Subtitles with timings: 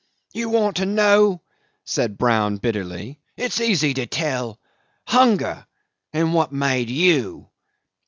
[0.33, 1.43] "You want to know,"
[1.85, 3.19] said Brown bitterly.
[3.37, 4.59] "It's easy to tell.
[5.05, 5.67] Hunger.
[6.11, 7.49] And what made you?"